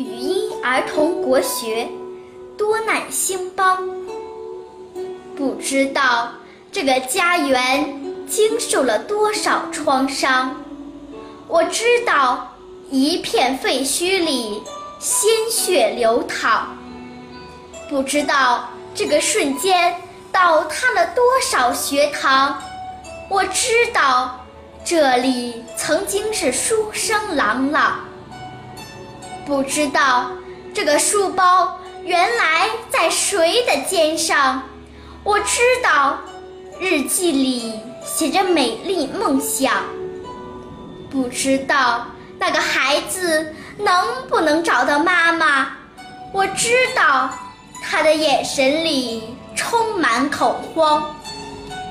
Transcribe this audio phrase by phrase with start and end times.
[0.00, 1.86] 语音儿童国学
[2.56, 3.86] 多难兴邦。
[5.36, 6.30] 不知道
[6.72, 10.56] 这个家园经受了多少创伤，
[11.46, 12.50] 我知道
[12.88, 14.62] 一片废墟里
[14.98, 16.74] 鲜血流淌。
[17.90, 19.94] 不知道这个瞬间
[20.32, 22.58] 倒塌了多少学堂，
[23.28, 24.46] 我知道
[24.82, 28.00] 这里曾经是书声朗朗。
[29.50, 30.30] 不知道
[30.72, 34.62] 这个书包原来在谁的肩上，
[35.24, 36.20] 我知道
[36.78, 39.82] 日记里写着美丽梦想。
[41.10, 42.06] 不知道
[42.38, 45.72] 那个孩子能不能找到妈妈，
[46.32, 47.28] 我知道。
[47.82, 51.12] 他的眼神里充满恐慌。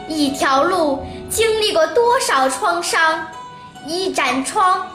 [0.07, 3.27] 一条路经历过多少创伤，
[3.85, 4.88] 一盏窗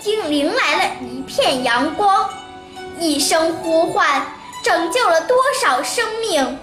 [0.00, 0.67] 竟迎来
[1.28, 2.28] 片阳光。
[2.98, 4.26] 一声呼唤
[4.64, 6.58] 拯救了多少生命，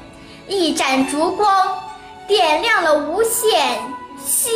[0.50, 1.82] 一盏烛光
[2.28, 3.82] 点亮了无限
[4.22, 4.52] 希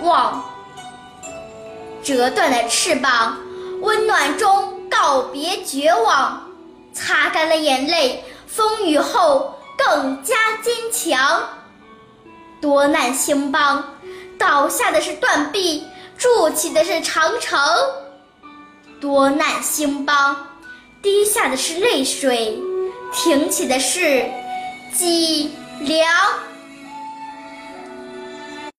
[0.00, 0.42] 望。
[2.02, 3.36] 折断的翅膀，
[3.82, 6.40] 温暖中告别绝望，
[6.94, 8.24] 擦干了眼泪。
[8.46, 11.42] 风雨后更加坚强。
[12.60, 13.84] 多难兴邦，
[14.38, 17.60] 倒下的是断臂，筑起的是长城。
[19.00, 20.36] 多难兴邦，
[21.00, 22.58] 滴下的是泪水，
[23.12, 24.28] 挺起的是
[24.92, 26.08] 脊梁。